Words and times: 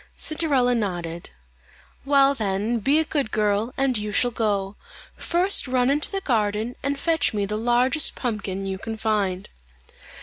Cinderella 0.15 0.73
nodded. 0.73 1.29
"Well, 2.05 2.33
then, 2.33 2.79
be 2.79 2.97
a 2.97 3.03
good 3.05 3.29
girl, 3.29 3.71
and 3.77 3.95
you 3.99 4.11
shall 4.11 4.31
go. 4.31 4.75
First 5.15 5.67
run 5.67 5.91
into 5.91 6.09
the 6.09 6.21
garden 6.21 6.75
and 6.81 6.97
fetch 6.99 7.35
me 7.35 7.45
the 7.45 7.55
largest 7.55 8.15
pumpkin 8.15 8.65
you 8.65 8.79
can 8.79 8.97
find." 8.97 9.47